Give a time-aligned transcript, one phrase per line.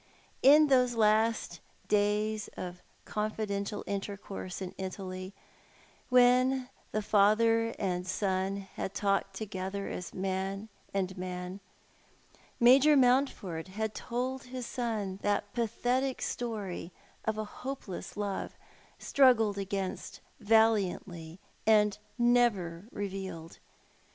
[0.41, 5.31] In those last days of confidential intercourse in Italy,
[6.09, 11.59] when the father and son had talked together as man and man,
[12.59, 16.91] Major Mountford had told his son that pathetic story
[17.25, 18.57] of a hopeless love,
[18.97, 23.59] struggled against valiantly, and never revealed.